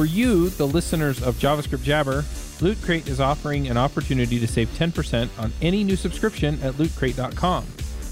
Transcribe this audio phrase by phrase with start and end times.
[0.00, 2.24] For you, the listeners of JavaScript Jabber,
[2.62, 7.66] Loot Crate is offering an opportunity to save 10% on any new subscription at lootcrate.com.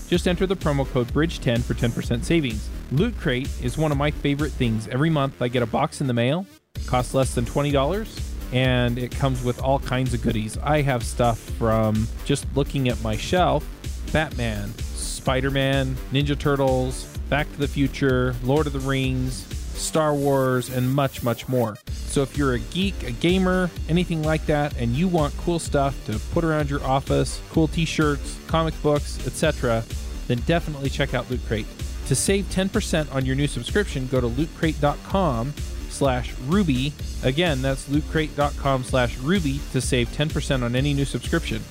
[0.06, 2.68] Just enter the promo code BRIDGE10 for 10% savings.
[2.92, 4.86] Loot Crate is one of my favorite things.
[4.88, 6.44] Every month I get a box in the mail,
[6.84, 10.58] costs less than $20, and it comes with all kinds of goodies.
[10.58, 13.66] I have stuff from just looking at my shelf
[14.12, 19.46] Batman, Spider Man, Ninja Turtles, Back to the Future, Lord of the Rings,
[19.78, 21.76] Star Wars, and much, much more.
[21.88, 25.96] So if you're a geek, a gamer, anything like that, and you want cool stuff
[26.06, 29.84] to put around your office, cool t-shirts, comic books, etc.,
[30.26, 31.66] then definitely check out Loot Crate.
[32.06, 35.52] To save 10% on your new subscription, go to lootcrate.com
[35.88, 36.92] slash ruby.
[37.22, 41.62] Again, that's lootcrate.com slash ruby to save 10% on any new subscription.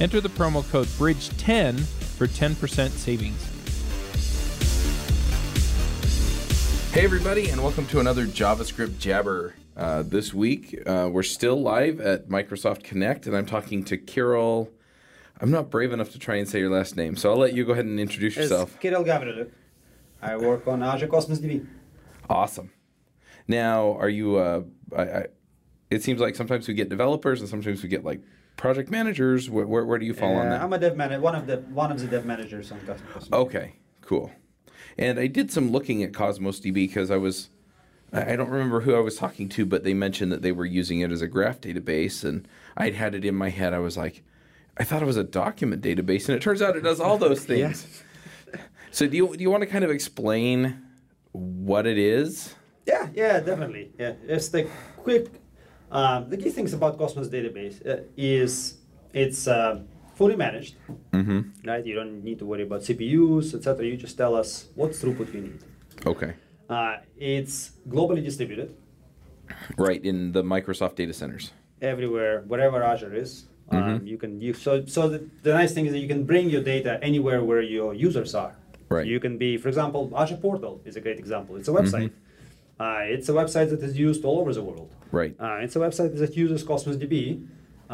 [0.00, 3.57] Enter the promo code BRIDGE10 for 10% savings.
[6.98, 9.54] Hey, everybody, and welcome to another JavaScript Jabber.
[9.76, 14.68] Uh, this week, uh, we're still live at Microsoft Connect, and I'm talking to Kirill.
[15.40, 17.64] I'm not brave enough to try and say your last name, so I'll let you
[17.64, 18.80] go ahead and introduce yourself.
[18.80, 19.48] Kirill Gavrylyuk.
[20.20, 21.68] I work on Azure Cosmos DB.
[22.28, 22.72] Awesome.
[23.46, 24.34] Now, are you?
[24.34, 24.62] Uh,
[24.96, 25.26] I, I,
[25.90, 28.20] it seems like sometimes we get developers, and sometimes we get like
[28.56, 29.48] project managers.
[29.48, 30.60] Where, where, where do you fall on that?
[30.60, 33.28] I'm a dev manager, one of the one of the dev managers on Cosmos.
[33.32, 34.32] Okay, cool.
[34.98, 37.50] And I did some looking at Cosmos DB because I was,
[38.12, 41.00] I don't remember who I was talking to, but they mentioned that they were using
[41.00, 43.72] it as a graph database, and I'd had it in my head.
[43.72, 44.24] I was like,
[44.76, 47.44] I thought it was a document database, and it turns out it does all those
[47.52, 48.02] things.
[48.90, 50.82] So do you do you want to kind of explain
[51.32, 52.54] what it is?
[52.86, 53.92] Yeah, yeah, definitely.
[53.98, 55.28] Yeah, just a quick.
[55.90, 58.78] Um, the key things about Cosmos database uh, is
[59.12, 59.82] it's uh,
[60.18, 60.74] fully managed,
[61.18, 61.40] Mm-hmm.
[61.70, 61.84] right?
[61.88, 63.86] You don't need to worry about CPUs, etc.
[63.86, 65.58] You just tell us what throughput you need.
[66.12, 66.32] Okay.
[66.68, 67.56] Uh, it's
[67.88, 68.68] globally distributed
[69.86, 71.44] Right in the Microsoft data centers.
[71.80, 73.30] everywhere, wherever Azure is.
[73.70, 74.06] Um, Mhm.
[74.10, 76.64] you can you so so the, the nice thing is that you can bring your
[76.74, 78.52] data anywhere where your users are.
[78.94, 79.06] Right.
[79.12, 81.52] You can be, for example, Azure Portal is a great example.
[81.58, 82.10] It's a website.
[82.84, 84.90] Uh, it's a website that is used all over the world.
[85.20, 85.34] Right.
[85.44, 87.14] Uh, it's a website that uses Cosmos DB,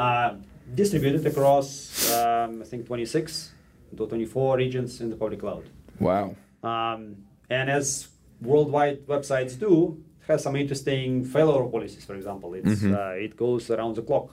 [0.05, 0.31] uh,
[0.75, 3.51] distributed across um, I think 26
[3.97, 5.65] to 24 regions in the public cloud.
[6.01, 6.35] Wow.
[6.63, 7.17] Um,
[7.51, 8.09] and as
[8.41, 12.05] worldwide websites do, it has some interesting failover policies.
[12.05, 12.95] For example, it's Mhm.
[12.95, 14.31] uh, it goes around the clock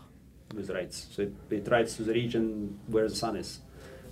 [0.55, 3.59] with writes, so it, it writes to the region where the sun is,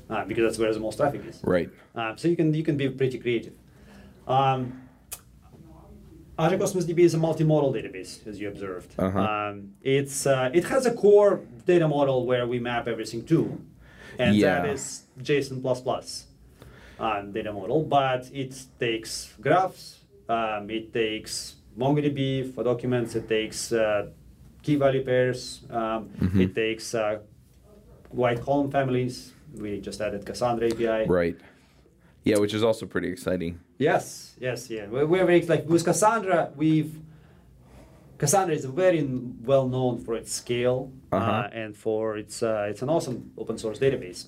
[0.10, 1.42] uh, because that's where the most traffic is.
[1.44, 1.70] Right.
[1.96, 3.54] Um, so you can you can be pretty creative.
[4.28, 4.89] Um,
[6.40, 8.94] Azure Cosmos DB is a multimodal database, as you observed.
[8.98, 9.20] Uh-huh.
[9.20, 13.60] Um, it's uh, it has a core data model where we map everything to,
[14.18, 14.62] and Yeah.
[14.62, 16.28] that is JSON plus plus
[16.98, 17.84] um, data model.
[17.84, 20.00] But it takes graphs,
[20.30, 24.08] um, it takes MongoDB for documents, it takes uh,
[24.64, 26.40] key value pairs, um, Mhm.
[26.46, 27.20] it takes uh,
[28.12, 29.34] white column families.
[29.58, 31.06] We just added Cassandra API.
[31.06, 31.36] Right.
[32.24, 33.60] Yeah, which is also pretty exciting.
[33.80, 34.88] Yes, yes, yeah.
[34.88, 36.52] We're, we're very like with Cassandra.
[36.56, 36.94] We've
[38.18, 39.02] Cassandra is very
[39.46, 41.32] well known for its scale Uh-huh.
[41.32, 44.28] uh, and for its uh, it's an awesome open source database.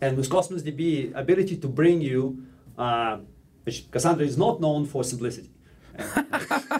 [0.00, 2.44] And with Cosmos DB, ability to bring you,
[2.78, 3.18] uh,
[3.64, 5.50] which Cassandra is not known for simplicity.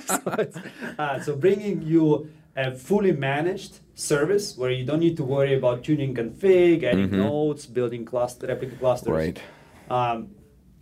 [0.07, 0.47] so,
[0.99, 5.83] uh, so bringing you a fully managed service where you don't need to worry about
[5.83, 7.19] tuning config, adding Mhm.
[7.27, 9.39] nodes, building cluster replica clusters Right.
[9.91, 10.29] um,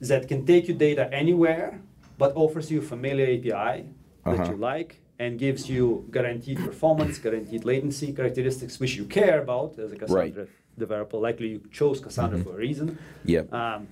[0.00, 1.80] that can take your data anywhere,
[2.18, 3.84] but offers you familiar API
[4.24, 4.50] that Uh-huh.
[4.52, 9.92] you like and gives you guaranteed performance, guaranteed latency characteristics, which you care about as
[9.92, 10.46] a Cassandra
[10.78, 11.16] developer.
[11.18, 12.44] Likely you chose Cassandra Mhm.
[12.44, 12.98] for a reason.
[13.24, 13.52] Yep.
[13.52, 13.86] Um,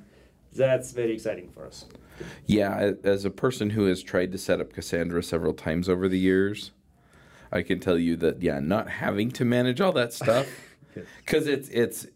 [0.55, 1.87] that's very exciting for us.
[2.47, 6.19] Yeah, as a person who has tried to set up Cassandra several times over the
[6.19, 6.73] years,
[7.51, 10.47] I can tell you that yeah, not having to manage all that stuff
[11.25, 12.07] because it's it's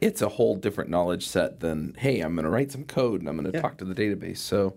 [0.00, 3.28] it's a whole different knowledge set than hey, I'm going to write some code and
[3.28, 3.62] I'm going to Yeah.
[3.62, 4.38] talk to the database.
[4.38, 4.76] So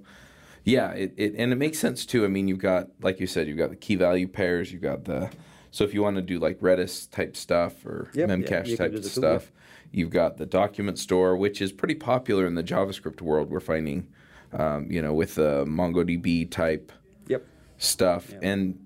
[0.63, 2.25] yeah, it, it and it makes sense too.
[2.25, 5.05] I mean, you've got like you said, you've got the key value pairs, you've got
[5.05, 5.29] the
[5.71, 8.97] so if you want to do like Redis type stuff or Yep, Memcache type do
[8.97, 9.51] the two, stuff,
[9.91, 13.49] you've got the document store, which is pretty popular in the JavaScript world.
[13.49, 14.07] We're finding,
[14.51, 16.91] um, you know, with the MongoDB type
[17.27, 17.45] Yep.
[17.77, 18.39] stuff, Yeah.
[18.41, 18.79] and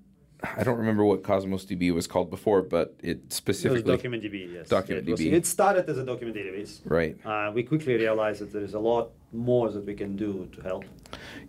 [0.44, 4.24] I don't remember what Cosmos DB was called before, but it It was specifically Document
[4.24, 4.68] DB, yes.
[4.68, 5.32] Document it, was- DB.
[5.34, 6.82] it started as a document database.
[6.86, 7.16] right.
[7.26, 10.62] Uh, we quickly realized that there is a lot more that we can do to
[10.62, 10.84] help.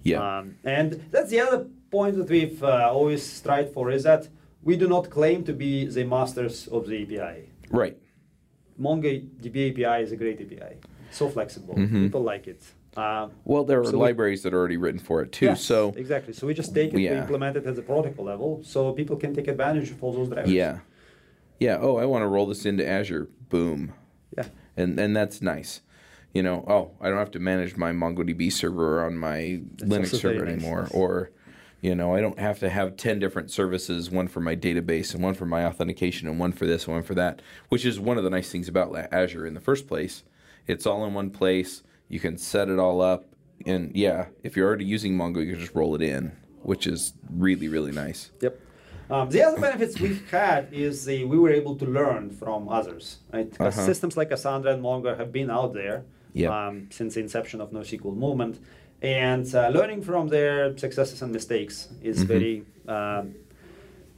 [0.02, 0.20] Yeah.
[0.38, 4.29] Um, and that's the other point that we've uh, always strived for is that
[4.62, 7.49] we do not claim to be the masters of the API.
[7.70, 7.96] right.
[8.81, 10.76] MongoDB API is a great API.
[11.11, 11.75] So flexible.
[11.76, 12.05] Mhm.
[12.06, 12.62] People like it.
[12.96, 15.46] Uh, Well, there are So we- libraries that are already written for it too.
[15.46, 16.32] yes, So exactly.
[16.32, 19.35] So we just take it, we implement it at the protocol level, so people can
[19.35, 20.50] take advantage of all those drivers.
[20.52, 20.79] yeah,
[21.58, 21.79] yeah.
[21.81, 23.29] Oh, I want to roll this into Azure.
[23.49, 23.93] Boom.
[24.37, 24.46] Yeah.
[24.76, 25.81] and and that's nice.
[26.32, 30.44] You know, oh, I don't have to manage my MongoDB server on my Linux server
[30.44, 31.31] anymore, or
[31.81, 35.23] you know, I don't have to have ten different services, one for my database and
[35.23, 38.19] one for my authentication and one for this and one for that, which is one
[38.19, 40.25] of the nice things about Azure in the first place.
[40.67, 41.82] It's all in one place.
[42.08, 43.24] You can set it all up,
[43.66, 47.14] and yeah, if you're already using Mongo, you can just roll it in, which is
[47.30, 48.30] really really nice.
[48.40, 48.60] Yep.
[49.10, 53.18] Um, the other benefits we had is the, we were able to learn from others.
[53.32, 53.50] Right?
[53.50, 53.86] 'Cause Uh-huh.
[53.86, 56.50] Systems like Cassandra and Mongo have been out there Yep.
[56.50, 58.60] um, since the inception of NoSQL movement,
[59.02, 62.26] and uh, learning from their successes and mistakes is Mhm.
[62.34, 63.34] very um,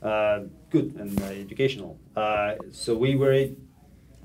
[0.03, 0.41] uh,
[0.71, 1.99] good and uh, educational.
[2.17, 3.49] Uh, so we were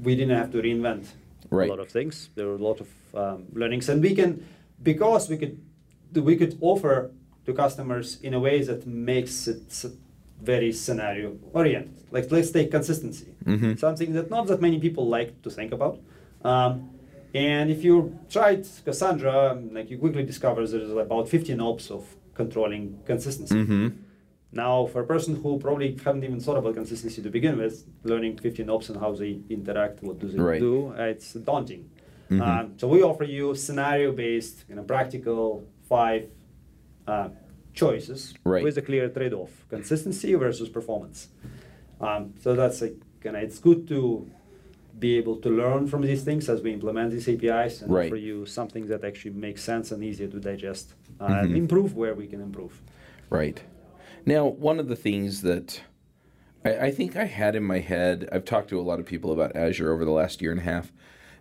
[0.08, 1.06] we didn't have to reinvent
[1.50, 1.70] Right.
[1.70, 2.30] a lot of things.
[2.36, 4.46] There were a lot of um, learnings, and we can
[4.82, 5.58] because we could
[6.14, 7.12] we could offer
[7.46, 9.86] to customers in a way that makes it
[10.42, 11.92] very scenario oriented.
[12.12, 13.80] Like let's take consistency, Mhm.
[13.80, 16.00] something that not that many people like to think about.
[16.44, 16.90] Um,
[17.34, 22.04] and if you tried Cassandra, um, like you quickly discover there's about 15 ops of
[22.34, 23.56] controlling consistency.
[23.56, 23.88] Mm-hmm.
[24.54, 28.38] Now, for a person who probably haven't even thought about consistency to begin with, learning
[28.38, 30.60] 15 ops and how they interact, what do they Right.
[30.60, 31.90] do, it's daunting.
[32.32, 32.42] Mhm.
[32.42, 36.30] Um, so we offer you scenario-based, you know, practical five
[37.08, 37.30] uh,
[37.74, 38.64] choices Right.
[38.64, 41.28] with a clear trade-off: consistency versus performance.
[42.00, 44.30] Um, so that's like, kind of, it's good to
[45.00, 48.08] be able to learn from these things as we implement these APIs and Right.
[48.08, 50.94] offer you something that actually makes sense and easier to digest.
[51.20, 51.44] Uh, Mhm.
[51.44, 52.82] and improve where we can improve.
[53.30, 53.62] Right.
[54.26, 55.82] Now, one of the things that
[56.66, 59.32] I, I think I had in my head, I've talked to a lot of people
[59.32, 60.92] about Azure over the last year and a half,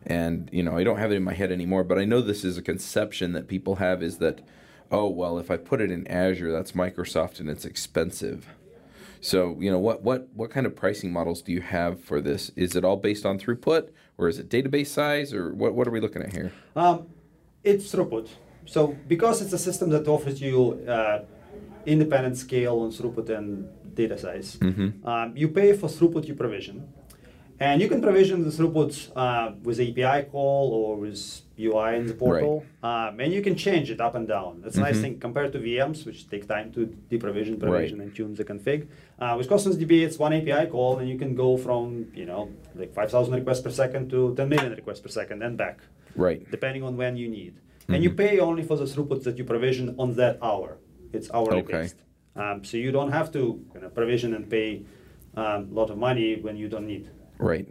[0.07, 2.45] and you know, I don't have it in my head anymore, but I know this
[2.45, 4.41] is a conception that people have is that,
[4.91, 8.47] oh well, if I put it in Azure, that's Microsoft and it's expensive.
[9.21, 12.51] So, you know, what what what kind of pricing models do you have for this?
[12.57, 15.91] Is it all based on throughput, or is it database size, or what what are
[15.91, 16.53] we looking at here?
[16.75, 17.07] Um,
[17.63, 18.29] it's throughput.
[18.65, 21.25] So because it's a system that offers you uh,
[21.85, 25.05] independent scale on throughput and data size, Mhm.
[25.07, 26.89] um, you pay for throughput you provision.
[27.63, 32.15] And you can provision the throughput uh, with API call or with UI in the
[32.15, 34.63] portal, um, and you can change it up and down.
[34.63, 35.03] That's a nice Mhm.
[35.03, 36.81] thing compared to VMs, which take time to
[37.13, 37.61] deprovision, Right.
[37.69, 38.87] provision, and tune the config.
[39.19, 42.49] Uh, with Cosmos DB, it's one API call, and you can go from you know
[42.81, 45.81] like 5,000 requests per second to 10 million requests per second and back
[46.17, 46.41] Right.
[46.51, 47.55] depending on when you need.
[47.91, 50.79] And you pay only for the throughput that you provision on that hour.
[51.13, 51.73] It's hourly Okay.
[51.83, 51.99] based.
[52.37, 53.43] Um, so you don't have to
[53.75, 54.69] you know, provision and pay
[55.37, 57.05] um, a lot of money when you don't need.
[57.41, 57.67] Right.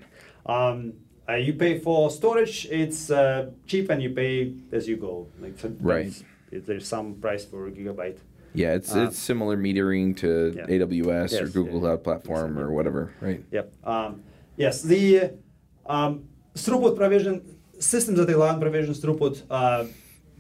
[0.45, 0.93] Um,
[1.27, 2.65] uh, you pay for storage.
[2.71, 5.27] It's uh, cheap, and you pay as you go.
[5.39, 6.13] Like Right.
[6.51, 8.17] it- there's some price for a gigabyte.
[8.55, 10.65] Yeah, it's Um, it's similar metering to yeah.
[10.67, 13.43] AWS or Google yeah, Cloud Platform or whatever, right?
[13.51, 13.71] Yep.
[13.83, 14.23] Um,
[14.57, 15.31] yes, the
[15.85, 16.23] um,
[16.55, 17.41] throughput provision
[17.77, 19.43] systems that allow provisions throughput.
[19.51, 19.85] Uh,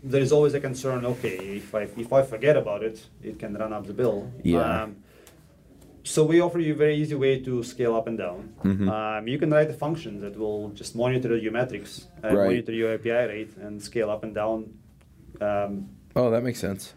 [0.03, 1.05] there is always a concern.
[1.05, 4.31] Okay, if I if I forget about it, it can run up the bill.
[4.43, 4.83] Yeah.
[4.83, 4.95] Um,
[6.03, 8.49] so we offer you a very easy way to scale up and down.
[8.63, 8.87] Mhm.
[8.89, 12.47] Um, you can write a function that will just monitor your metrics, and Right.
[12.49, 14.57] monitor your API rate, and scale up and down.
[15.41, 16.93] Um, Oh, that makes sense.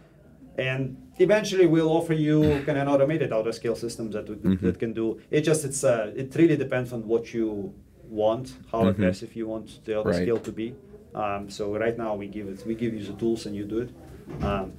[0.59, 4.61] and eventually we'll offer you kind of an automated auto scale system that would, Mhm.
[4.61, 7.73] that can do it just it's uh, it really depends on what you
[8.11, 8.91] want how Mhm.
[8.91, 10.23] aggressive you want the auto Right.
[10.23, 10.75] scale to be
[11.15, 13.79] um, so right now we give it we give you the tools and you do
[13.85, 13.91] it
[14.43, 14.73] um,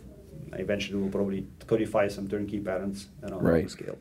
[0.66, 3.70] eventually we'll probably codify some turnkey patterns and auto Right.
[3.78, 3.98] scale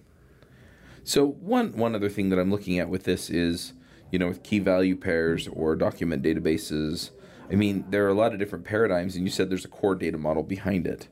[1.05, 3.73] So one one other thing that I'm looking at with this is,
[4.11, 7.11] you know, with key value pairs or document databases.
[7.51, 9.95] I mean, there are a lot of different paradigms, and you said there's a core
[9.95, 11.09] data model behind it.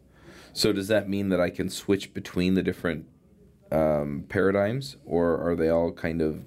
[0.53, 3.07] So does that mean that I can switch between the different
[3.71, 6.43] um, paradigms, or are they all kind of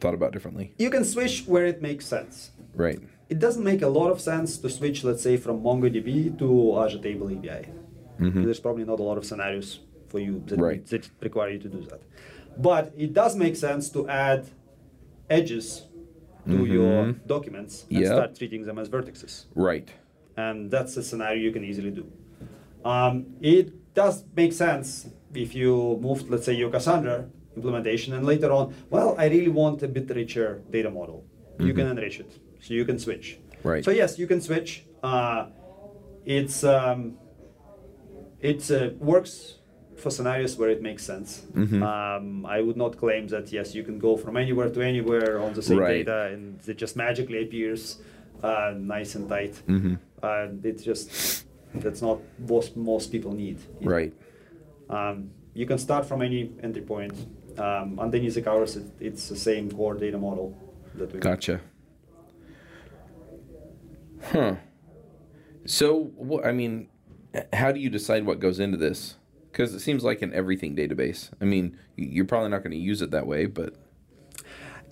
[0.00, 0.72] thought about differently?
[0.78, 3.00] you can switch where it makes sense Right.
[3.30, 6.98] it doesn't make a lot of sense to switch let's say from mongodb to azure
[6.98, 7.66] table api
[8.20, 8.44] Mhm.
[8.44, 9.80] there's probably not a lot of scenarios
[10.10, 10.84] for you that, Right.
[10.88, 12.02] that require you to do that.
[12.58, 14.46] But it does make sense to add
[15.28, 15.86] edges
[16.48, 17.26] to your Mhm.
[17.26, 18.06] documents and Yep.
[18.06, 19.46] start treating them as vertices.
[19.54, 19.88] Right.
[20.36, 22.06] And that's a scenario you can easily do.
[22.84, 28.52] Um, it does make sense if you move, let's say, your Cassandra implementation, and later
[28.52, 31.24] on, well, I really want a bit richer data model.
[31.58, 33.38] You can enrich it, so you can switch.
[33.64, 33.82] Right.
[33.84, 34.84] So yes, you can switch.
[35.02, 35.46] Uh,
[36.24, 37.16] it's um,
[38.40, 39.58] it uh, works
[39.96, 41.46] for scenarios where it makes sense.
[41.54, 41.82] Mhm.
[41.82, 45.52] Um, I would not claim that yes, you can go from anywhere to anywhere on
[45.54, 46.04] the same Right.
[46.04, 47.98] data, and it just magically appears
[48.42, 49.54] uh, nice and tight.
[49.66, 49.94] Mm-hmm.
[50.22, 53.58] Uh, it's just that's not what most people need.
[53.80, 54.12] Right.
[54.90, 57.14] Um, you can start from any entry point.
[57.58, 60.54] Um, underneath the covers, it, it's the same core data model
[60.96, 61.60] that we Gotcha.
[64.32, 64.56] Huh.
[65.64, 66.88] So, wh- I mean,
[67.52, 69.16] how do you decide what goes into this?
[69.56, 71.30] Because it seems like an everything database.
[71.40, 73.74] I mean, you're probably not going to use it that way, but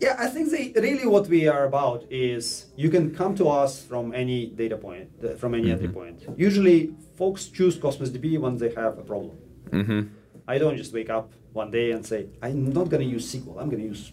[0.01, 3.83] Yeah, I think they, really what we are about is you can come to us
[3.85, 6.25] from any data point, from any entry point.
[6.39, 9.37] Usually, folks choose Cosmos DB when they have a problem.
[9.71, 10.01] mm-hmm.
[10.49, 13.61] I don't just wake up one day and say, I'm not going to use SQL.
[13.61, 14.13] I'm going to use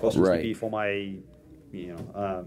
[0.00, 0.44] Cosmos Right.
[0.44, 0.88] DB for my,
[1.72, 2.42] you know, uh,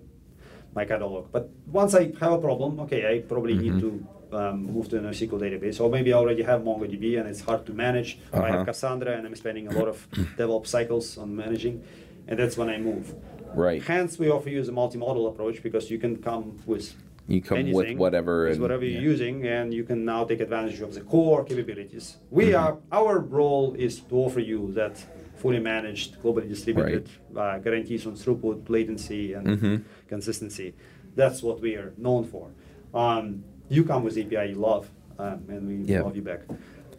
[0.73, 1.29] my catalog.
[1.33, 1.49] But
[1.81, 5.39] once I have a problem, okay, I probably need to um, move to a NoSQL
[5.39, 8.19] database, or maybe I already have MongoDB and it's hard to manage.
[8.33, 8.57] Or I Uh-huh.
[8.59, 10.07] have Cassandra and I'm spending a lot of
[10.37, 11.83] DevOps cycles on managing,
[12.27, 13.13] and that's when I move.
[13.55, 13.81] Right.
[13.81, 16.93] Hence, we offer you the multi-model approach because you can come with
[17.29, 19.11] You come with whatever and- whatever you're yeah.
[19.13, 22.17] using, and you can now take advantage of the core capabilities.
[22.29, 22.63] We Mm-hmm.
[22.63, 24.93] are our role is to offer you that
[25.41, 27.05] fully managed, globally distributed
[27.35, 29.83] uh, guarantees on throughput, latency, and Mhm.
[30.07, 30.73] consistency.
[31.15, 32.45] That's what we are known for.
[32.93, 36.01] Um, you come with API you love, um, and we Yeah.
[36.01, 36.41] love you back.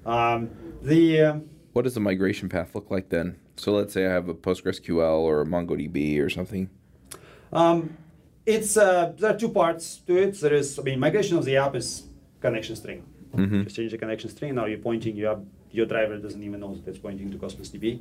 [0.06, 0.50] Um,
[0.82, 3.36] the um, what does the migration path look like then?
[3.56, 6.70] So, let's say I have a PostgreSQL or a MongoDB or something.
[7.52, 7.96] Um,
[8.46, 10.40] it's uh, there are two parts to it.
[10.40, 12.04] There is, I mean, migration of the app is
[12.40, 13.02] connection string.
[13.34, 13.64] Mhm.
[13.64, 14.54] Just change the connection string.
[14.54, 15.16] Now you're pointing.
[15.16, 18.00] You have your driver doesn't even know that it's pointing to Cosmos DB.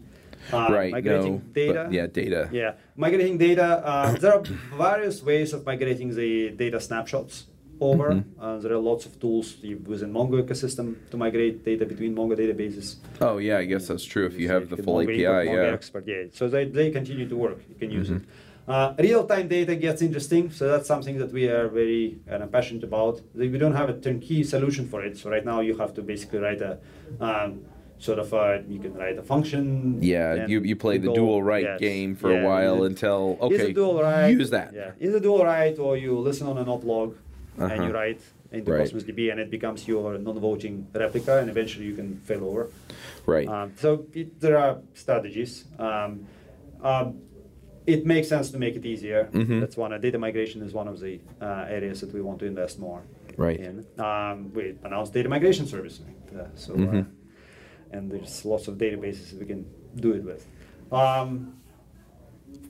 [0.53, 0.91] Uh, right.
[0.91, 1.89] Migrating no, data.
[1.91, 2.49] Yeah, data.
[2.51, 3.81] Yeah, migrating data.
[3.85, 4.41] Uh, there are
[4.77, 7.45] various ways of migrating the data snapshots
[7.79, 8.11] over.
[8.11, 8.23] Mhm.
[8.39, 12.95] Uh, there are lots of tools within Mongo ecosystem to migrate data between Mongo databases.
[13.21, 14.25] Oh, yeah, I guess that's true.
[14.25, 15.73] If you have the full Mongo API, Mongo yeah.
[15.73, 16.23] Expert, yeah.
[16.33, 17.59] So they, they continue to work.
[17.69, 18.21] You can use it.
[18.21, 18.71] Mm-hmm.
[18.71, 23.21] Uh, real-time data gets interesting, so that's something that we are very uh, passionate about.
[23.33, 25.17] We don't have a turnkey solution for it.
[25.17, 26.77] So right now you have to basically write a
[27.21, 27.61] um,
[27.97, 29.99] sort of a, you can write a function.
[30.01, 33.37] Yeah, you, you play the dual write yes, game for yeah, a while it- until,
[33.39, 34.31] is okay, it dual write?
[34.31, 34.73] use that.
[34.73, 37.15] Yeah, is it dual write, or you listen on an op log
[37.57, 37.83] and Uh-huh.
[37.87, 38.21] you write
[38.51, 38.79] into Right.
[38.79, 42.69] Cosmos DB, and it becomes your non-voting replica, and eventually you can fail over.
[43.25, 43.47] Right.
[43.47, 45.65] Um, so it, there are strategies.
[45.79, 46.25] Um,
[46.81, 47.19] um,
[47.85, 49.29] it makes sense to make it easier.
[49.33, 49.59] Mhm.
[49.61, 49.91] That's one.
[49.93, 53.01] Uh, data migration is one of the uh, areas that we want to invest more
[53.37, 53.59] Right.
[53.59, 53.85] in.
[53.97, 56.01] Um, we announced data migration service.
[56.35, 57.05] Uh, so, uh, Mhm.
[57.91, 60.45] and there's lots of databases we can do it with.
[60.91, 61.56] Um,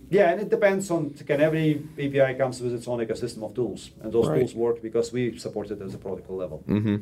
[0.09, 1.11] yeah, and it depends on.
[1.11, 4.39] Can every API comes with its own ecosystem of tools, and those Right.
[4.39, 6.63] tools work because we support it as a protocol level.
[6.67, 6.97] mm-hmm.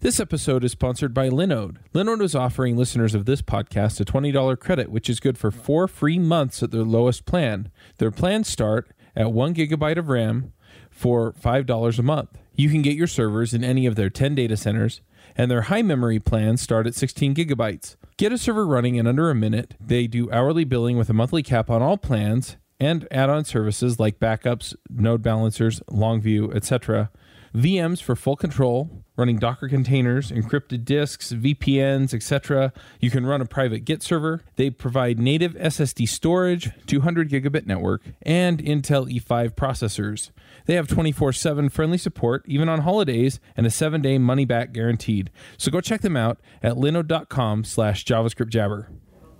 [0.00, 1.76] This episode is sponsored by Linode.
[1.94, 5.86] Linode is offering listeners of this podcast a $20 credit, which is good for four
[5.86, 7.70] free months at their lowest plan.
[7.98, 10.52] Their plans start at one gigabyte of RAM
[10.90, 12.30] for $5 a month.
[12.56, 15.02] You can get your servers in any of their 10 data centers,
[15.36, 17.94] and their high memory plans start at 16 gigabytes.
[18.22, 19.74] Get a server running in under a minute.
[19.80, 24.20] They do hourly billing with a monthly cap on all plans and add-on services like
[24.20, 27.10] backups, node balancers, Longview, etc.
[27.54, 32.72] VMs for full control, running Docker containers, encrypted disks, VPNs, etc.
[32.98, 34.42] You can run a private Git server.
[34.56, 40.30] They provide native SSD storage, 200 gigabit network, and Intel E5 processors.
[40.66, 45.30] They have 24/7 friendly support even on holidays and a 7-day money back guaranteed.
[45.58, 48.86] So go check them out at linode.com/javascriptjabber.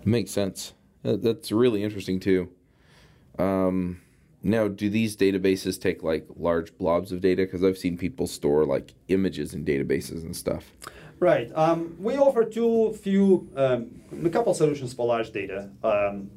[0.04, 0.74] Makes sense.
[1.02, 2.50] That's really interesting too.
[3.38, 4.02] Um,
[4.42, 7.42] now, do these databases take like large blobs of data?
[7.42, 10.72] Because I've seen people store like images in databases and stuff.
[11.20, 11.50] Right.
[11.54, 15.70] Um, we offer two few um, a couple solutions for large data.
[15.84, 16.30] Um,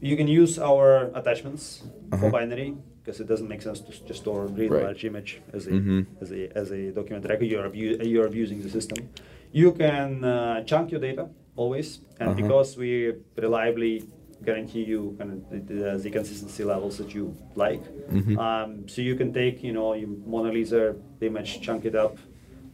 [0.00, 1.82] you can use our attachments
[2.18, 4.82] for binary because it doesn't make sense to just store a really Right.
[4.84, 6.06] large image as a Mhm.
[6.20, 7.46] as a as a document record.
[7.46, 9.08] You're abu- you're abusing the system.
[9.52, 12.40] You can uh, chunk your data always, and Uh-huh.
[12.42, 14.02] because we reliably
[14.44, 17.82] guarantee you kind of the, the, consistency levels that you like.
[18.08, 18.38] Mhm.
[18.38, 22.18] Um, so you can take, you know, your Mona Lisa image, chunk it up,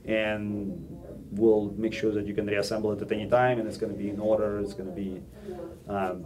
[0.04, 0.86] and
[1.30, 3.98] we'll make sure that you can reassemble it at any time, and it's going to
[3.98, 4.58] be in order.
[4.58, 5.22] It's going to be,
[5.88, 6.24] um,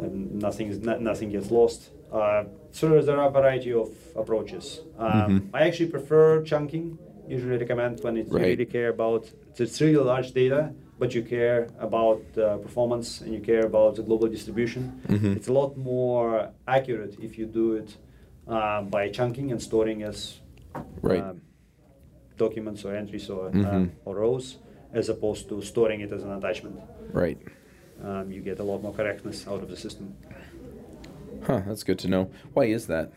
[0.00, 1.90] and nothing is no- nothing gets lost.
[2.12, 4.82] Uh, so there are a variety of approaches.
[4.98, 5.42] Um, Mhm.
[5.54, 6.98] I actually prefer chunking.
[7.28, 9.28] Usually recommend when it's, you really care about
[9.58, 14.02] it's really large data, but you care about uh, performance and you care about the
[14.02, 14.82] global distribution.
[15.08, 15.36] Mhm.
[15.36, 17.96] It's a lot more accurate if you do it
[18.48, 20.40] uh, by chunking and storing as
[21.02, 21.22] Right.
[21.22, 21.40] um,
[22.36, 24.58] documents or entries or, uh, or rows,
[24.92, 26.76] as opposed to storing it as an attachment.
[27.12, 27.38] Right.
[28.02, 30.14] Um, you get a lot more correctness out of the system.
[31.42, 31.62] Huh.
[31.66, 32.30] That's good to know.
[32.54, 33.10] Why is that?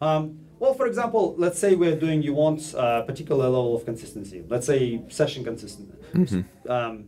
[0.00, 4.44] Um, well, for example, let's say we're doing, you want a particular level of consistency.
[4.48, 5.92] Let's say session consistency.
[6.14, 6.70] Mm-hmm.
[6.70, 7.04] Um,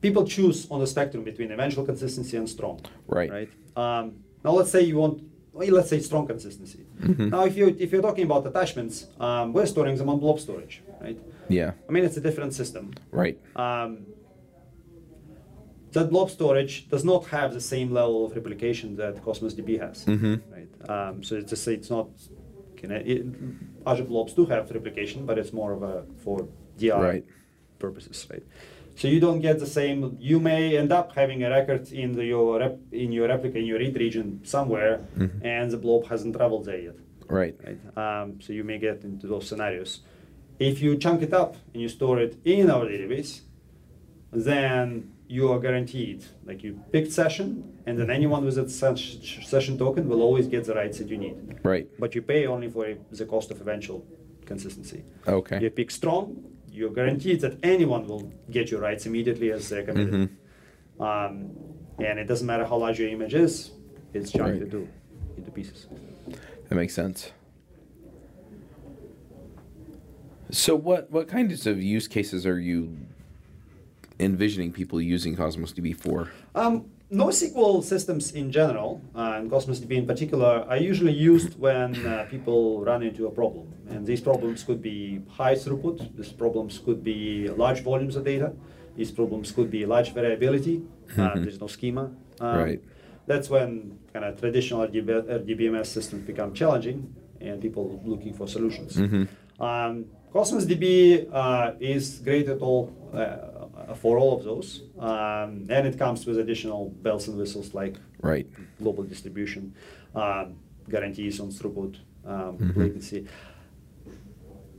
[0.00, 2.80] people choose on the spectrum between eventual consistency and strong.
[3.06, 3.30] Right.
[3.30, 3.50] Right.
[3.76, 5.22] Um, now, let's say you want,
[5.52, 6.86] let's say strong consistency.
[7.00, 7.28] Mm-hmm.
[7.28, 10.82] Now, if you if you're talking about attachments, um, we're storing them on blob storage,
[11.00, 11.18] right?
[11.48, 11.72] Yeah.
[11.88, 12.94] I mean, it's a different system.
[13.10, 13.38] Right.
[13.56, 14.06] Um,
[15.92, 20.04] that blob storage does not have the same level of replication that Cosmos DB has.
[20.04, 20.40] Mhm.
[20.50, 20.90] Right.
[20.90, 22.08] Um, so it's just it's not.
[22.76, 23.24] Can I, it,
[23.86, 26.46] Azure blobs do have replication, but it's more of a for
[26.78, 27.24] DR Right.
[27.78, 28.42] purposes, right?
[28.96, 30.16] So you don't get the same.
[30.20, 33.66] You may end up having a record in the, your rep, in your replica in
[33.66, 35.30] your read region somewhere, Mhm.
[35.44, 36.96] and the blob hasn't traveled there yet
[37.28, 37.56] Right.
[37.66, 37.78] right?
[37.96, 40.00] Um, so you may get into those scenarios.
[40.58, 43.42] If you chunk it up and you store it in our database,
[44.44, 50.08] then you are guaranteed, like you picked session, and then anyone with that session token
[50.08, 51.58] will always get the writes that you need.
[51.64, 51.88] Right.
[51.98, 54.06] But you pay only for the cost of eventual
[54.44, 55.04] consistency.
[55.26, 55.60] Okay.
[55.60, 60.14] You pick strong, you're guaranteed that anyone will get your writes immediately as they're committed.
[60.14, 61.02] Mm-hmm.
[61.02, 61.50] Um,
[61.98, 63.72] and it doesn't matter how large your image is,
[64.14, 64.62] it's chunked Right.
[64.62, 64.88] into,
[65.36, 65.86] into pieces.
[66.68, 67.32] That makes sense.
[70.50, 72.96] So what what kinds of use cases are you
[74.18, 76.30] envisioning people using Cosmos DB for?
[76.54, 81.94] Um, NoSQL systems in general, uh, and Cosmos DB in particular, are usually used when
[82.04, 83.72] uh, people run into a problem.
[83.88, 88.52] And these problems could be high throughput, these problems could be large volumes of data,
[88.96, 90.82] these problems could be large variability,
[91.16, 91.42] uh, Mhm.
[91.44, 92.10] there's no schema.
[92.40, 92.80] Um, Right.
[93.26, 98.96] That's when kind of traditional RDB, RDBMS systems become challenging and people looking for solutions.
[98.96, 99.28] Mhm.
[99.60, 103.55] Um, Cosmos DB uh, is great at all uh,
[103.94, 108.46] for all of those, um, and it comes with additional bells and whistles like Right.
[108.82, 109.74] global distribution,
[110.14, 110.56] um,
[110.88, 112.76] guarantees on throughput, um, Mhm.
[112.76, 113.26] latency.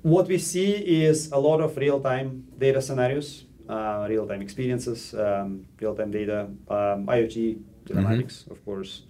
[0.02, 0.72] What we see
[1.06, 7.58] is a lot of real-time data scenarios, uh, real-time experiences, um, real-time data, um, IoT
[7.86, 9.04] telematics, of course.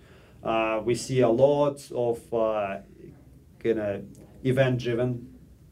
[0.44, 2.78] Uh, we see a lot of uh,
[3.60, 4.04] kind of
[4.44, 5.28] event-driven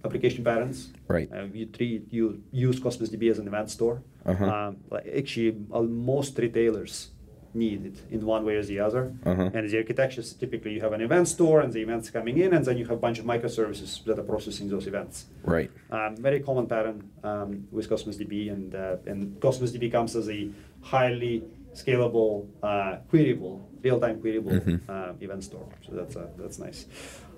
[0.06, 0.78] application patterns.
[1.08, 1.30] Right.
[1.32, 3.98] Uh, you treat you use Cosmos DB as an event store.
[4.26, 4.46] Uh-huh.
[4.46, 7.10] Um, like actually, uh, most retailers
[7.54, 9.14] need it in one way or the other.
[9.26, 9.50] Uh-huh.
[9.54, 12.66] And the architectures typically you have an event store and the events coming in, and
[12.66, 15.26] then you have a bunch of microservices that are processing those events.
[15.44, 15.72] Right.
[15.90, 20.30] Um, very common pattern um, with Cosmos DB, and uh, and Cosmos DB comes as
[20.30, 20.50] a
[20.82, 24.80] highly scalable, uh, queryable, real-time queryable Mhm.
[24.90, 25.68] uh, event store.
[25.86, 26.86] So that's uh, that's nice.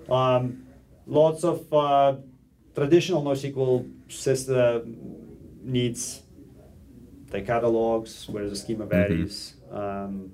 [0.08, 0.42] Um,
[1.06, 2.16] lots of uh,
[2.78, 4.96] traditional NoSQL system
[5.62, 6.22] needs
[7.30, 10.30] the catalogs where the schema varies, um,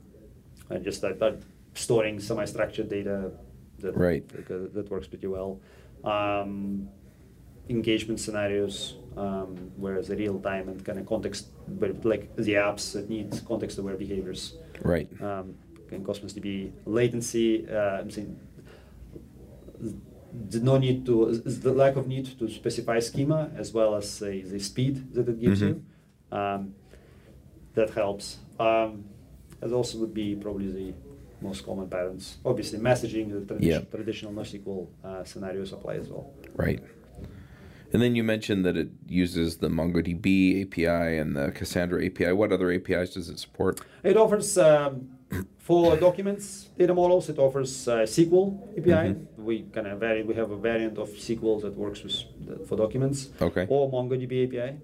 [0.71, 1.37] and just that, that
[1.75, 3.33] storing semi-structured data
[3.81, 4.27] that, Right.
[4.49, 5.61] that, that works pretty well.
[6.05, 6.89] Um,
[7.69, 11.49] engagement scenarios um, where the real time and kind of context,
[11.81, 14.59] but like the apps that need context aware behaviors.
[14.83, 15.09] Right.
[15.21, 15.55] Um,
[15.91, 18.39] in Cosmos DB, latency, uh, I'm saying
[20.51, 24.27] the no need to the lack of need to specify schema as well as uh,
[24.27, 25.83] the speed that it gives you.
[26.33, 26.75] Um,
[27.75, 28.39] that helps.
[28.59, 29.05] Um,
[29.63, 30.95] as also would be probably the
[31.41, 32.39] most common patterns.
[32.45, 33.81] Obviously, messaging, the tradi- Yeah.
[33.81, 36.31] traditional NoSQL uh, scenarios apply as well.
[36.55, 36.81] Right.
[37.93, 42.33] And then you mentioned that it uses the MongoDB API and the Cassandra API.
[42.33, 43.81] What other APIs does it support?
[44.03, 45.11] It offers um,
[45.59, 47.29] for documents data models.
[47.29, 48.47] It offers uh, SQL
[48.79, 48.91] API.
[49.15, 49.27] Mhm.
[49.39, 50.23] We kind of vary.
[50.23, 53.31] We have a variant of SQL that works with that for documents.
[53.41, 53.67] Okay.
[53.69, 54.77] Or MongoDB API.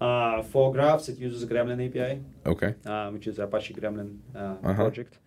[0.00, 2.74] Uh, for graphs, it uses Gremlin API, Okay.
[2.86, 4.74] uh, which is Apache Gremlin uh, Uh-huh.
[4.74, 5.18] project.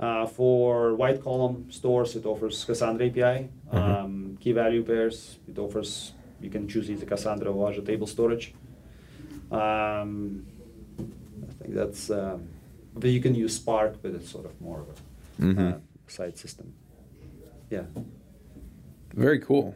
[0.00, 3.48] Uh, for white column stores, it offers Cassandra API.
[3.70, 4.04] Uh-huh.
[4.04, 6.14] Um, key value pairs, it offers.
[6.40, 8.54] You can choose either Cassandra or Azure Table Storage.
[9.52, 10.46] Um,
[10.98, 12.10] I think that's.
[12.94, 15.74] But you can use Spark, but it's sort of more of a Mhm.
[15.74, 16.72] uh, side system.
[17.70, 17.84] Yeah.
[19.14, 19.74] Very cool.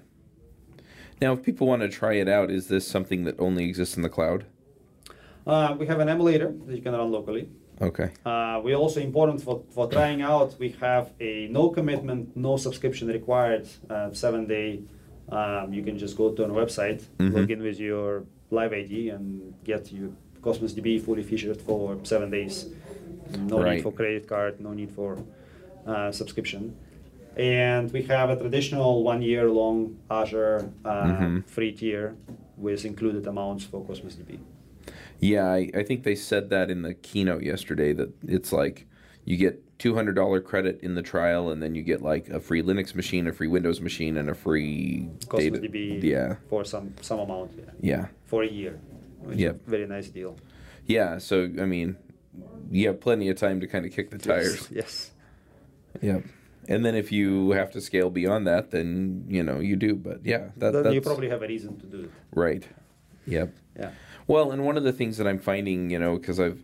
[1.21, 4.03] Now, if people want to try it out, is this something that only exists in
[4.03, 4.45] the cloud?
[5.47, 7.49] Uh, we have an emulator that you can run locally.
[7.81, 8.11] Okay.
[8.25, 10.55] Uh, we also important for, for trying out.
[10.59, 14.83] We have a no commitment, no subscription required uh, seven day.
[15.29, 17.33] Um, you can just go to our website, Mhm.
[17.35, 20.11] log in with your live ID, and get your
[20.43, 22.67] Cosmos DB fully featured for seven days.
[23.39, 23.77] No Right.
[23.77, 25.19] need for credit card, no need for
[25.87, 26.77] uh, subscription.
[27.37, 31.45] And we have a traditional one year long Azure uh, Mhm.
[31.47, 32.15] free tier
[32.57, 34.39] with included amounts for Cosmos DB.
[35.19, 38.87] Yeah, I, I think they said that in the keynote yesterday that it's like
[39.25, 42.39] you get two hundred dollar credit in the trial, and then you get like a
[42.41, 45.69] free Linux machine, a free Windows machine, and a free Cosmos data.
[45.73, 48.79] DB Yeah, for some some amount yeah, yeah, for a year.
[49.35, 49.51] yeah.
[49.51, 50.37] a Very nice deal.
[50.87, 51.19] yeah.
[51.19, 51.97] So I mean,
[52.71, 54.69] you have plenty of time to kind of kick the tires.
[54.71, 55.11] Yes.
[56.01, 56.25] Yep.
[56.69, 59.95] And then if you have to scale beyond that, then you know you do.
[59.95, 62.11] But yeah, that, Then that's you probably have a reason to do it.
[62.35, 62.67] right.
[63.27, 63.55] Yep.
[63.79, 63.91] Yeah.
[64.27, 66.63] Well, and one of the things that I'm finding, you know, because I've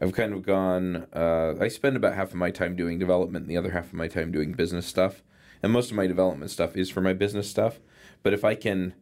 [0.00, 1.06] I've kind of gone.
[1.12, 3.94] Uh, I spend about half of my time doing development, and the other half of
[3.94, 5.22] my time doing business stuff.
[5.62, 7.80] And most of my development stuff is for my business stuff.
[8.22, 8.94] But if I can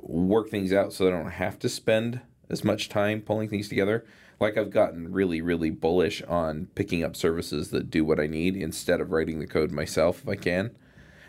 [0.00, 3.68] work things out so that I don't have to spend as much time pulling things
[3.68, 4.06] together,
[4.40, 8.56] like I've gotten really, really bullish on picking up services that do what I need
[8.56, 10.76] instead of writing the code myself if I can.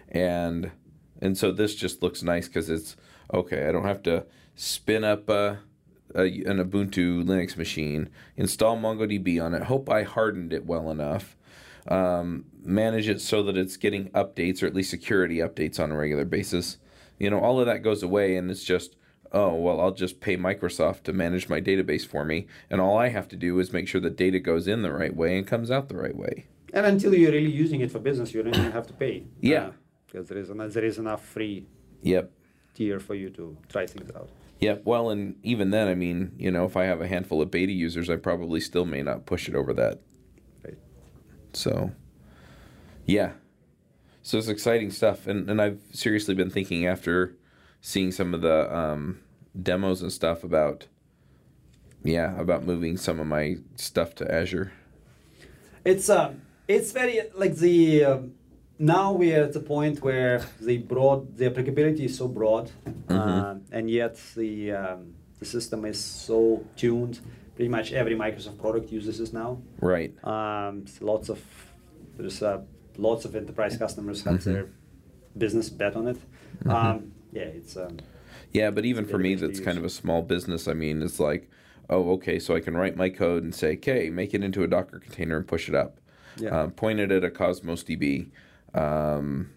[0.10, 0.72] And
[1.22, 2.96] and so this just looks nice because it's
[3.34, 3.68] okay.
[3.68, 5.60] I don't have to spin up a,
[6.16, 11.36] a, an Ubuntu Linux machine, install MongoDB on it, hope I hardened it well enough,
[11.88, 15.98] um, manage it so that it's getting updates or at least security updates on a
[15.98, 16.78] regular basis.
[17.20, 18.96] You know, all of that goes away, and it's just
[19.32, 23.10] oh well, I'll just pay Microsoft to manage my database for me, and all I
[23.10, 25.70] have to do is make sure the data goes in the right way and comes
[25.72, 26.48] out the right way.
[26.74, 29.24] And until you're really using it for business, you don't even have to pay.
[29.42, 29.68] Yeah.
[29.68, 29.72] Uh,
[30.06, 31.68] because there is enough, there is enough free
[32.02, 32.32] Yep.
[32.74, 34.30] tier for you to try things out.
[34.60, 37.50] Yeah, well, and even then, I mean, you know, if I have a handful of
[37.50, 40.00] beta users, I probably still may not push it over that.
[40.66, 40.78] Right.
[41.54, 41.92] So,
[43.06, 43.34] yeah.
[44.22, 45.28] So it's exciting stuff.
[45.28, 47.36] And, and I've seriously been thinking after
[47.82, 49.20] seeing some of the um,
[49.62, 50.88] demos and stuff about,
[52.04, 54.72] yeah, about moving some of my stuff to Azure.
[55.86, 58.34] It's um, it's very like the um,
[58.78, 62.72] now we are at the point where the broad the applicability is so broad,
[63.10, 67.20] um, and yet the um, the system is so tuned.
[67.56, 69.62] Pretty much every Microsoft product uses this now.
[69.82, 70.14] Right.
[70.24, 71.42] Um, lots of
[72.18, 72.62] there's uh,
[72.98, 74.68] lots of enterprise customers have their
[75.38, 76.18] business bet on it.
[76.66, 77.98] Um, yeah, it's um,
[78.52, 80.68] Yeah, but even for me, that's kind of a small business.
[80.68, 81.50] I mean, it's like,
[81.90, 84.68] oh, okay, so I can write my code and say, okay, make it into a
[84.68, 86.00] Docker container and push it up.
[86.38, 86.62] Yeah.
[86.62, 88.30] Um, point it at a Cosmos DB.
[88.74, 89.50] Um,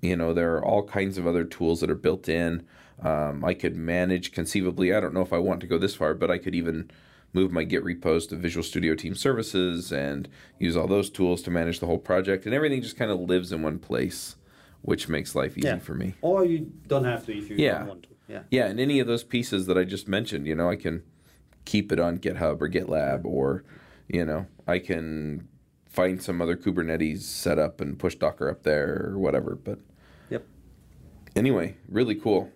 [0.00, 2.64] you know, there are all kinds of other tools that are built in.
[3.02, 4.94] Um, I could manage conceivably.
[4.94, 6.90] I don't know if I want to go this far, but I could even
[7.32, 11.50] move my Git repos to Visual Studio Team Services and use all those tools to
[11.50, 14.36] manage the whole project, and everything just kind of lives in one place,
[14.82, 15.78] which makes life easy yeah.
[15.78, 16.14] for me.
[16.22, 17.78] Or you don't have to if you Yeah.
[17.80, 18.08] don't want to.
[18.28, 18.42] Yeah.
[18.50, 21.02] Yeah, and any of those pieces that I just mentioned, you know, I can
[21.64, 23.64] keep it on GitHub or GitLab, or
[24.08, 25.48] you know, I can
[25.86, 29.54] find some other Kubernetes setup and push Docker up there or whatever.
[29.54, 29.78] But
[30.30, 30.46] Yep.
[31.36, 32.50] anyway, really cool.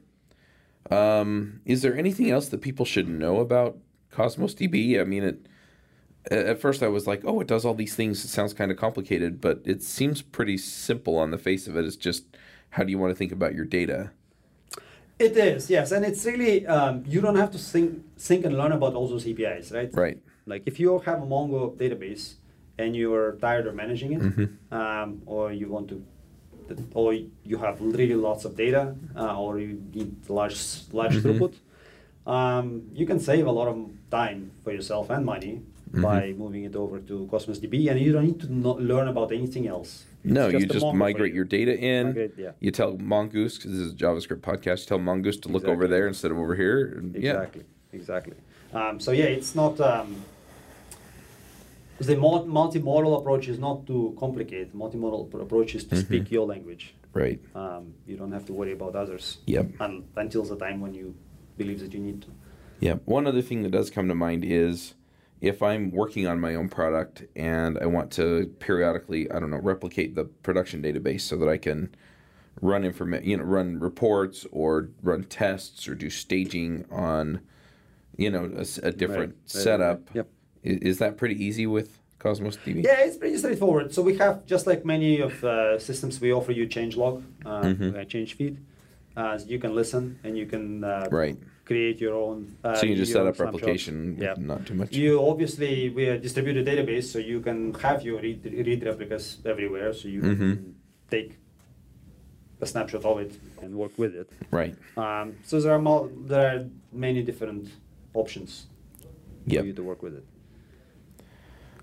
[0.90, 3.78] Um, is there anything else that people should know about
[4.11, 5.00] Cosmos DB?
[5.00, 5.46] I mean, it.
[6.30, 8.24] At first, I was like, "Oh, it does all these things.
[8.24, 11.85] It sounds kind of complicated, but it seems pretty simple on the face of it.
[11.85, 12.24] It's just
[12.70, 14.11] how do you want to think about your data?"
[15.18, 18.72] It is, yes, and it's really um, you don't have to think, think and learn
[18.72, 19.90] about all those APIs, right?
[19.94, 20.18] Right.
[20.46, 22.35] Like if you have a Mongo database
[22.78, 24.74] and you're tired of managing it, Mm-hmm.
[24.74, 26.04] um, or you want to,
[26.94, 30.56] or you have really lots of data, uh, or you need large
[30.92, 31.28] large Mm-hmm.
[31.28, 31.54] throughput,
[32.26, 33.76] um, you can save a lot of
[34.11, 36.02] time for yourself and money Mm-hmm.
[36.02, 39.31] by moving it over to Cosmos DB, and you don't need to no- learn about
[39.31, 40.05] anything else.
[40.24, 41.37] No, It's you just migrate you.
[41.37, 42.07] your data in.
[42.07, 42.52] Migrate, yeah.
[42.61, 44.81] You tell Mongoose because this is a JavaScript podcast.
[44.81, 46.94] You tell Mongoose to look over there instead of over here.
[46.98, 48.35] and- Exactly, exactly.
[48.72, 50.16] Um, so yeah, it's not um,
[51.98, 54.72] the mul- multimodal approach is not too complicated.
[54.72, 56.05] Multimodal pr- approach is to Mm-hmm.
[56.07, 56.94] speak your language.
[57.12, 57.38] Right.
[57.55, 59.38] Um, you don't have to worry about others.
[59.46, 59.66] Yep.
[59.81, 61.14] un- until the time when you
[61.59, 62.28] believe that you need to.
[62.81, 62.94] Yeah.
[63.05, 64.94] One other thing that does come to mind is
[65.42, 69.59] if I'm working on my own product and I want to periodically, I don't know,
[69.59, 71.92] replicate the production database so that I can
[72.61, 77.40] run informa- you know, run reports or run tests or do staging on,
[78.16, 78.44] you know,
[78.85, 79.35] a different right, right.
[79.44, 80.14] setup.
[80.14, 80.28] Yep.
[80.62, 82.85] Is, that pretty easy with Cosmos DB?
[82.85, 83.92] Yeah, it's pretty straightforward.
[83.92, 87.62] So we have just like many of uh, systems, we offer you change log, uh,
[87.62, 87.98] Mhm.
[87.98, 88.59] uh, change feed.
[89.16, 91.37] Uh, so you can listen and you can uh, Right.
[91.64, 92.57] create your own.
[92.64, 94.35] Uh, So you just set up replication, Yeah.
[94.38, 94.94] not too much.
[94.96, 99.92] You obviously we are distributed database, so you can have your read, read replicas everywhere.
[99.92, 100.38] So you Mhm.
[100.38, 100.75] can
[101.11, 101.38] take
[102.61, 104.31] a snapshot of it and work with it.
[104.51, 104.75] Right.
[104.96, 107.68] Um, so there are mul- there are many different
[108.14, 108.66] options
[109.46, 109.61] Yep.
[109.62, 110.25] for you to work with it.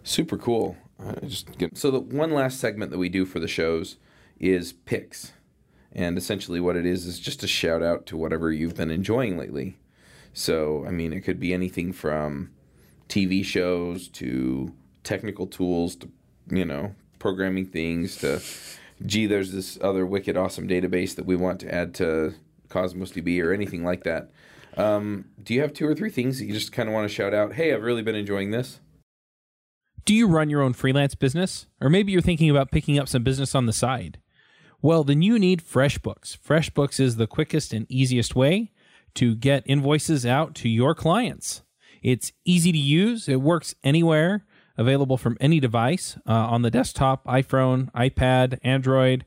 [0.04, 0.78] Super cool.
[1.00, 3.98] Uh, just get, so the one last segment that we do for the shows
[4.40, 5.34] is picks,
[5.94, 9.38] and essentially what it is is just a shout out to whatever you've been enjoying
[9.38, 9.78] lately.
[10.34, 12.52] So I mean, it could be anything from
[13.08, 14.74] TV shows to
[15.04, 16.10] technical tools to
[16.52, 18.42] you know, programming things to,
[19.06, 22.34] gee, there's this other wicked awesome database that we want to add to
[22.70, 24.30] Cosmos DB or anything like that.
[24.78, 27.14] Um, do you have two or three things that you just kind of want to
[27.14, 27.54] shout out?
[27.54, 28.80] Hey, I've really been enjoying this.
[30.06, 31.68] Do you run your own freelance business?
[31.82, 34.20] Or maybe you're thinking about picking up some business on the side?
[34.82, 36.38] Well, then you need FreshBooks.
[36.38, 38.72] FreshBooks is the quickest and easiest way
[39.16, 41.64] to get invoices out to your clients.
[42.02, 44.46] It's easy to use, it works anywhere,
[44.78, 49.26] available from any device uh, on the desktop, iPhone, iPad, Android,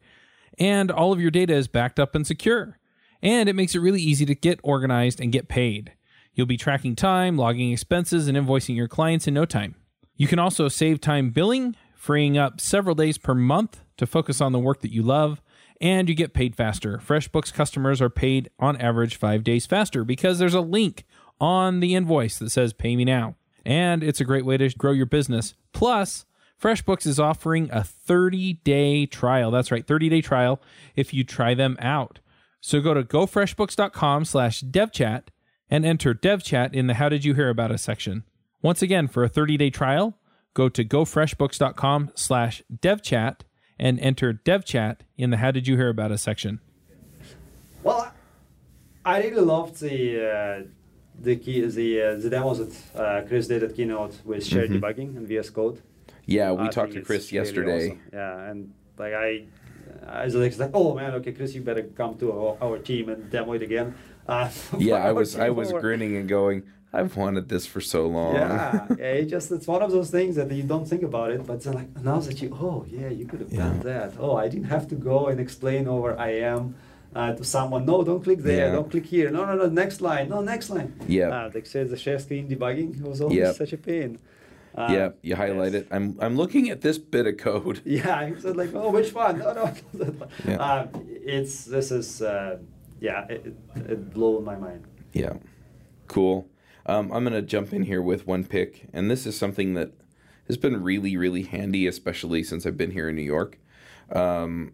[0.59, 2.79] and all of your data is backed up and secure.
[3.21, 5.93] And it makes it really easy to get organized and get paid.
[6.35, 9.75] You'll be tracking time, logging expenses, and invoicing your clients in no time.
[10.17, 14.53] You can also save time billing, freeing up several days per month to focus on
[14.53, 15.41] the work that you love,
[15.81, 16.99] and you get paid faster.
[16.99, 21.05] FreshBooks customers are paid on average five days faster because there's a link
[21.41, 23.35] on the invoice that says pay me now.
[23.65, 25.55] And it's a great way to grow your business.
[25.73, 26.25] Plus,
[26.61, 29.51] FreshBooks is offering a 30 day trial.
[29.51, 30.61] That's right, 30 day trial
[30.95, 32.21] if you try them out.
[32.61, 35.25] So go to gofreshbooks.com slash devchat
[35.69, 38.23] and enter devchat in the How Did You Hear About Us section.
[38.63, 40.17] Once again, for a 30 day trial,
[40.55, 43.41] go to gofreshbooks.com slash devchat
[43.79, 46.61] and enter devchat in the How Did You Hear About Us section.
[47.83, 48.13] Well,
[49.05, 50.63] I really loved the uh,
[51.21, 55.17] the key the uh, the demos that uh, Chris did at Keynote with shared debugging
[55.17, 55.81] and VS Code.
[56.27, 57.87] Yeah, we I talked to it's Chris really yesterday.
[57.89, 58.01] awesome.
[58.13, 59.45] Yeah, and like I,
[60.07, 63.09] I was like, like, oh man, okay, Chris, you better come to our, our team
[63.09, 63.95] and demo it again.
[64.29, 66.63] Uh, Yeah, I was I was over- grinning and going,
[66.95, 68.35] I've wanted this for so long.
[68.35, 71.47] Yeah, yeah, it just it's one of those things that you don't think about it,
[71.47, 74.13] but like now that you, oh yeah, you could have done that.
[74.19, 76.75] Oh, I didn't have to go and explain over I am.
[77.15, 78.73] Uh, to someone, no, don't click there, Yeah.
[78.73, 79.31] don't click here.
[79.31, 80.95] No, no, no, next line, no, next line.
[81.07, 81.29] Yeah.
[81.29, 83.55] Uh, like says the share screen debugging was always Yep.
[83.57, 84.19] such a pain.
[84.75, 85.83] Uh, yeah, you highlight yes.
[85.83, 85.89] it.
[85.91, 87.83] I'm I'm looking at this bit of code.
[87.99, 89.39] Yeah, I said like, oh, which one?
[89.45, 89.75] No, no.
[90.49, 90.57] Yeah.
[90.57, 90.87] Uh,
[91.37, 92.57] it's this is uh,
[92.99, 93.45] yeah, it,
[93.77, 94.85] it, it blew my mind.
[95.13, 95.35] Yeah,
[96.09, 96.49] cool.
[96.87, 99.93] Um, I'm gonna jump in here with one pick, and this is something that
[100.49, 103.59] has been really, really handy, especially since I've been here in New York.
[104.11, 104.73] Um,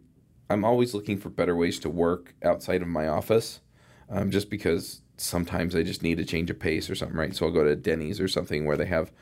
[0.51, 3.61] I'm always looking for better ways to work outside of my office,
[4.09, 7.35] um, just because sometimes I just need a change of pace or something, right?
[7.35, 9.13] So I'll go to Denny's or something where they have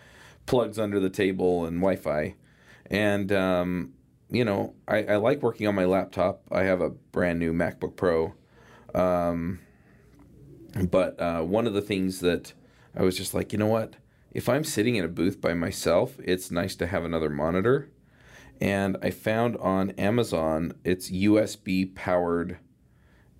[0.47, 2.37] plugs under the table and Wi-Fi,
[2.89, 3.95] and um,
[4.31, 6.43] you know I, I like working on my laptop.
[6.53, 8.35] I have a brand new MacBook Pro.
[8.95, 9.61] Um,
[10.91, 12.53] but uh, one of the things that
[12.97, 13.95] I was just like, you know what?
[14.33, 17.91] If I'm sitting in a booth by myself, it's nice to have another monitor.
[18.61, 22.59] And I found on Amazon it's USB powered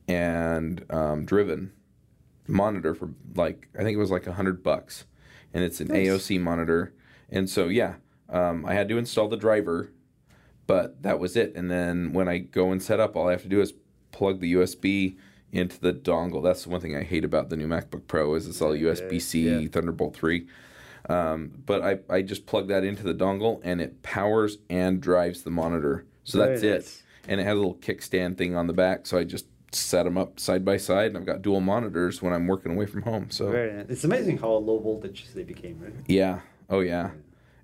[0.07, 1.73] and um, driven
[2.47, 5.05] monitor for like I think it was like a hundred bucks,
[5.53, 6.09] and it's an Nice.
[6.09, 6.95] AOC monitor.
[7.31, 7.95] And so yeah,
[8.29, 9.91] um, I had to install the driver,
[10.67, 11.55] but that was it.
[11.57, 13.73] And then when I go and set up, all I have to do is
[14.13, 15.17] plug the USB
[15.57, 16.43] into the dongle.
[16.43, 19.21] That's the one thing I hate about the new MacBook Pro is it's all USB
[19.21, 19.69] C yeah.
[19.69, 20.47] Thunderbolt three.
[21.09, 25.43] Um, but I, I just plug that into the dongle and it powers and drives
[25.43, 26.05] the monitor.
[26.25, 27.03] So that's it.
[27.29, 29.07] And it has a little kickstand thing on the back.
[29.07, 32.33] So I just set them up side by side and I've got dual monitors when
[32.33, 33.31] I'm working away from home.
[33.31, 33.87] So Very nice.
[33.89, 35.93] It's amazing how low voltage they became, right?
[36.07, 36.41] yeah.
[36.69, 37.11] Oh yeah.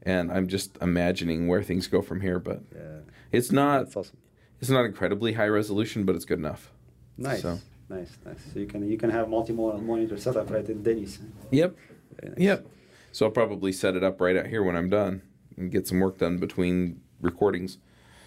[0.04, 2.98] And I'm just imagining where things go from here, but Yeah,
[3.32, 4.16] it's not awesome.
[4.60, 6.70] it's not incredibly high resolution, but it's good enough.
[7.18, 7.58] Nice, So-
[7.92, 8.38] nice, nice.
[8.52, 11.18] So you can you can have multi monitor setup right in Denny's.
[11.50, 11.76] Yep.
[12.22, 12.32] Nice.
[12.38, 12.66] Yep.
[13.12, 15.22] So I'll probably set it up right out here when I'm done
[15.56, 17.78] and get some work done between recordings.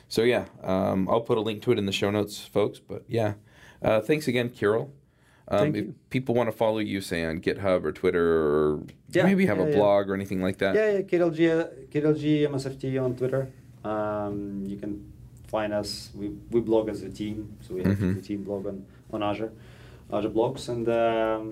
[0.07, 2.79] So yeah, um, I'll put a link to it in the show notes, folks.
[2.79, 3.33] But yeah,
[3.81, 4.93] uh, thanks again, Kirill.
[5.47, 5.95] Um, Thank if you.
[6.09, 9.65] people want to follow you, say on GitHub or Twitter, or Yeah, maybe have yeah,
[9.65, 9.75] a yeah.
[9.75, 10.73] blog or anything like that.
[10.73, 13.51] Yeah, yeah, Kirill G, Kirill G MSFT on Twitter.
[13.83, 15.13] Um, you can
[15.57, 16.09] find us.
[16.19, 18.15] We, we blog as a team, so we have Mhm.
[18.15, 18.77] the team blog on,
[19.13, 19.51] on Azure,
[20.11, 21.45] Azure blogs, and um,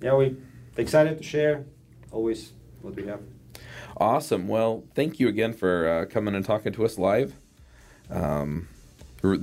[0.00, 0.36] yeah, we
[0.76, 1.64] excited to share
[2.12, 2.52] always
[2.82, 3.20] what we have.
[3.96, 4.46] Awesome.
[4.48, 7.34] Well, thank you again for uh, coming and talking to us live.
[8.10, 8.68] Um,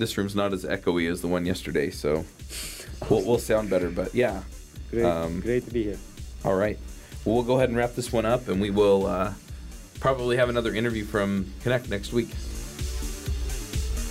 [0.02, 2.26] this room's not as echoey as the one yesterday, so
[3.10, 3.90] we'll, we'll sound better.
[3.90, 4.44] But yeah,
[4.92, 6.00] Great, Um, great to be here.
[6.46, 6.78] all right.
[7.26, 9.34] Well, we'll go ahead and wrap this one up, and we will uh,
[10.00, 12.30] probably have another interview from Connect next week.